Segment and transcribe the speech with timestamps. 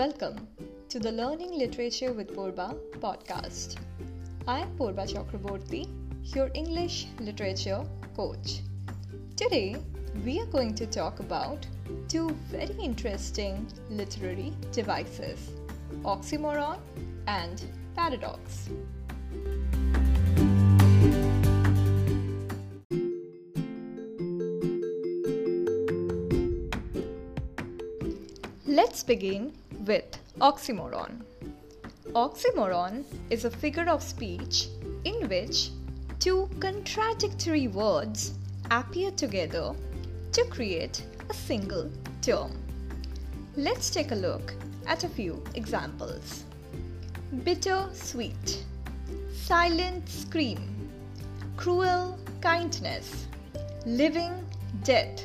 [0.00, 0.48] Welcome
[0.88, 3.76] to the Learning Literature with Purba podcast.
[4.48, 5.90] I am Purba Chakraborty,
[6.34, 7.84] your English literature
[8.16, 8.62] coach.
[9.36, 9.76] Today,
[10.24, 11.66] we are going to talk about
[12.08, 15.50] two very interesting literary devices
[16.02, 16.78] oxymoron
[17.26, 17.62] and
[17.94, 18.70] paradox.
[28.66, 29.52] Let's begin
[29.86, 31.22] with oxymoron.
[32.12, 34.68] Oxymoron is a figure of speech
[35.04, 35.70] in which
[36.18, 38.34] two contradictory words
[38.70, 39.74] appear together
[40.32, 42.52] to create a single term.
[43.56, 44.54] Let's take a look
[44.86, 46.44] at a few examples.
[47.44, 48.64] Bitter sweet,
[49.32, 50.90] silent scream,
[51.56, 53.26] cruel kindness,
[53.86, 54.32] living
[54.84, 55.24] death,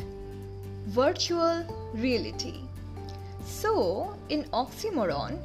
[0.88, 2.62] virtual reality.
[3.46, 5.40] So, in oxymoron,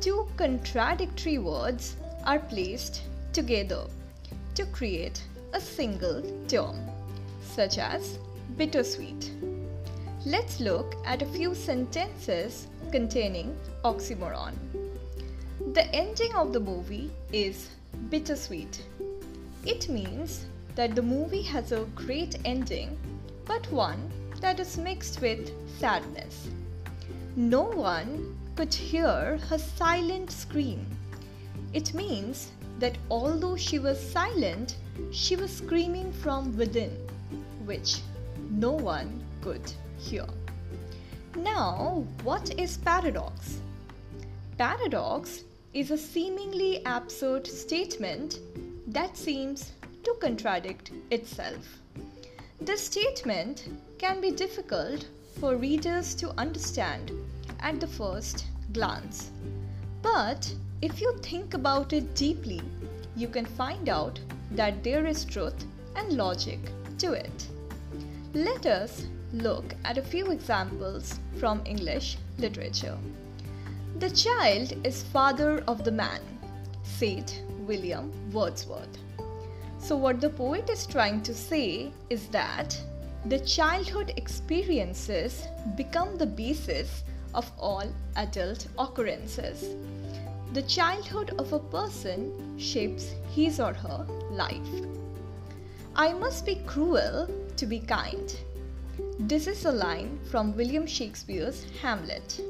[0.00, 3.86] two contradictory words are placed together
[4.54, 5.22] to create
[5.54, 6.76] a single term,
[7.42, 8.18] such as
[8.58, 9.30] bittersweet.
[10.26, 14.54] Let's look at a few sentences containing oxymoron.
[15.72, 17.70] The ending of the movie is
[18.10, 18.82] bittersweet.
[19.64, 22.98] It means that the movie has a great ending,
[23.46, 24.12] but one
[24.42, 26.48] that is mixed with sadness.
[27.38, 30.86] No one could hear her silent scream.
[31.74, 34.76] It means that although she was silent,
[35.12, 36.96] she was screaming from within,
[37.66, 38.00] which
[38.50, 40.24] no one could hear.
[41.36, 43.60] Now, what is paradox?
[44.56, 48.40] Paradox is a seemingly absurd statement
[48.86, 49.72] that seems
[50.04, 51.80] to contradict itself.
[52.62, 55.06] The statement can be difficult
[55.38, 57.12] for readers to understand
[57.60, 59.30] at the first glance.
[60.02, 60.52] But
[60.82, 62.62] if you think about it deeply,
[63.16, 64.20] you can find out
[64.52, 65.64] that there is truth
[65.96, 66.60] and logic
[66.98, 67.48] to it.
[68.34, 72.98] Let us look at a few examples from English literature.
[73.98, 76.20] The child is father of the man,
[76.82, 77.32] said
[77.66, 78.98] William Wordsworth.
[79.78, 82.78] So, what the poet is trying to say is that
[83.24, 85.44] the childhood experiences
[85.76, 87.02] become the basis
[87.36, 87.84] of all
[88.16, 89.76] adult occurrences.
[90.54, 94.74] The childhood of a person shapes his or her life.
[95.94, 98.34] I must be cruel to be kind.
[99.18, 102.40] This is a line from William Shakespeare's Hamlet.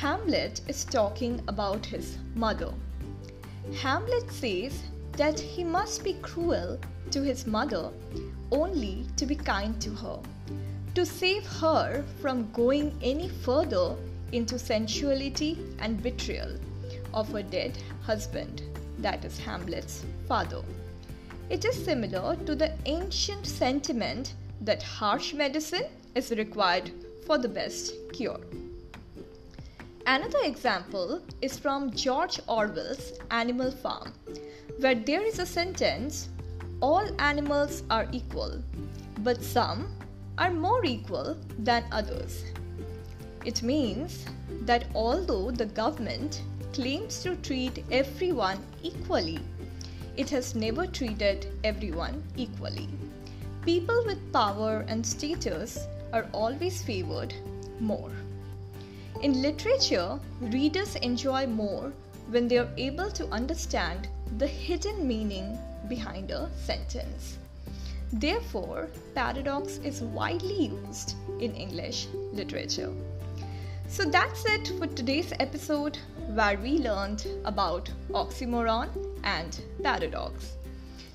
[0.00, 2.72] Hamlet is talking about his mother.
[3.80, 6.78] Hamlet says that he must be cruel
[7.12, 7.90] to his mother
[8.50, 10.18] only to be kind to her,
[10.94, 13.96] to save her from going any further
[14.32, 16.56] into sensuality and betrayal
[17.12, 18.62] of her dead husband,
[18.98, 20.62] that is Hamlet's father.
[21.50, 25.84] It is similar to the ancient sentiment that harsh medicine
[26.14, 26.90] is required
[27.26, 28.40] for the best cure.
[30.06, 34.12] Another example is from George Orwell's Animal Farm,
[34.78, 36.28] where there is a sentence
[36.80, 38.62] all animals are equal,
[39.20, 39.88] but some
[40.38, 42.44] are more equal than others.
[43.44, 44.24] It means
[44.62, 49.40] that although the government claims to treat everyone equally,
[50.16, 52.88] it has never treated everyone equally.
[53.62, 57.34] People with power and status are always favored
[57.80, 58.12] more.
[59.22, 61.92] In literature, readers enjoy more
[62.28, 64.08] when they are able to understand
[64.38, 65.58] the hidden meaning
[65.88, 67.38] behind a sentence.
[68.16, 72.92] Therefore, paradox is widely used in English literature.
[73.88, 75.98] So that's it for today's episode
[76.32, 78.88] where we learned about oxymoron
[79.24, 80.52] and paradox.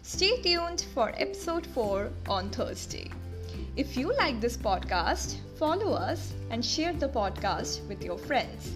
[0.02, 3.10] Stay tuned for episode 4 on Thursday.
[3.78, 8.76] If you like this podcast, follow us and share the podcast with your friends.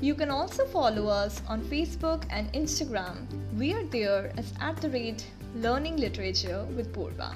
[0.00, 3.26] You can also follow us on Facebook and Instagram.
[3.56, 5.26] We are there as at the rate
[5.60, 7.34] Learning Literature with Purba.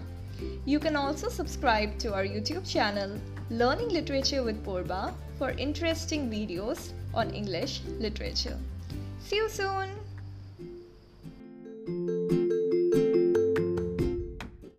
[0.65, 3.19] You can also subscribe to our YouTube channel
[3.51, 8.57] Learning Literature with Purba for interesting videos on English literature.
[9.19, 9.91] See you soon!